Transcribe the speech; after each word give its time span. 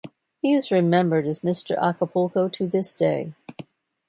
He 0.41 0.53
is 0.53 0.71
remembered 0.71 1.27
as 1.27 1.41
"Mr. 1.41 1.77
Acapulco" 1.77 2.49
to 2.49 2.65
this 2.65 2.95
day. 2.95 3.35